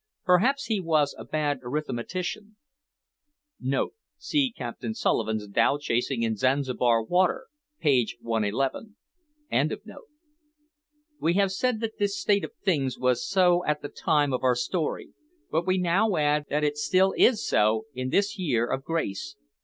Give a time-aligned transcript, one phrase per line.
[0.25, 2.55] Perhaps he was a bad arithmetician.
[4.17, 7.45] [See Captain Sulivan's Dhow chasing in Zanzibar Water;
[7.81, 8.95] page 111.]
[11.19, 14.55] We have said that this state of things was so at the time of our
[14.55, 15.13] story,
[15.51, 19.35] but we may now add that it still is so in this year of grace
[19.35, 19.43] 1873.